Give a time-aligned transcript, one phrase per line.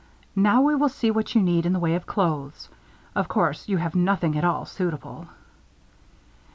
[0.35, 2.69] "Now we will see what you need in the way of clothes.
[3.13, 5.27] Of course you have nothing at all suitable."